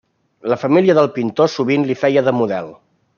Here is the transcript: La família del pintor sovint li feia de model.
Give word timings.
La 0.53 0.57
família 0.61 0.95
del 0.99 1.09
pintor 1.19 1.51
sovint 1.57 1.85
li 1.91 1.99
feia 2.05 2.25
de 2.29 2.35
model. 2.41 2.73